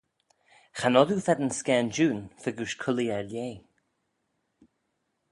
[0.77, 3.57] Cha nod oo feddyn scaanjoon fegooish cullee er-lheh.